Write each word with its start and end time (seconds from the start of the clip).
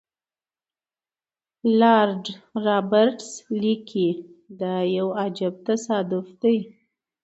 لارډ 1.79 2.23
رابرټس 2.65 3.31
لیکي 3.61 4.09
دا 4.59 4.75
یو 4.97 5.07
عجیب 5.21 5.55
تصادف 5.67 6.27
دی. 6.41 6.57